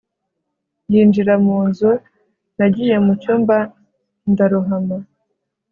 yinjira 0.91 1.33
mu 1.45 1.57
nzu. 1.67 1.91
nagiye 2.57 2.95
mucyumba 3.05 3.55
cyanjye 3.63 4.29
ndarohama 4.31 4.97